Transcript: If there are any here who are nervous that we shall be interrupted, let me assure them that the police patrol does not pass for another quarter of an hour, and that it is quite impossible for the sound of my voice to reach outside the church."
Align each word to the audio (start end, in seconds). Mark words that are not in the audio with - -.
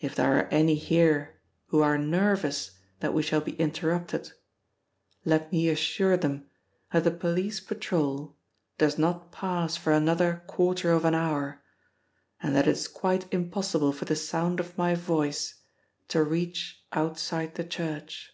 If 0.00 0.16
there 0.16 0.36
are 0.36 0.48
any 0.48 0.74
here 0.74 1.36
who 1.66 1.80
are 1.80 1.96
nervous 1.96 2.72
that 2.98 3.14
we 3.14 3.22
shall 3.22 3.40
be 3.40 3.52
interrupted, 3.52 4.32
let 5.24 5.52
me 5.52 5.68
assure 5.68 6.16
them 6.16 6.50
that 6.90 7.04
the 7.04 7.12
police 7.12 7.60
patrol 7.60 8.36
does 8.78 8.98
not 8.98 9.30
pass 9.30 9.76
for 9.76 9.92
another 9.92 10.42
quarter 10.48 10.90
of 10.90 11.04
an 11.04 11.14
hour, 11.14 11.62
and 12.42 12.52
that 12.56 12.66
it 12.66 12.72
is 12.72 12.88
quite 12.88 13.32
impossible 13.32 13.92
for 13.92 14.06
the 14.06 14.16
sound 14.16 14.58
of 14.58 14.76
my 14.76 14.96
voice 14.96 15.62
to 16.08 16.24
reach 16.24 16.82
outside 16.92 17.54
the 17.54 17.62
church." 17.62 18.32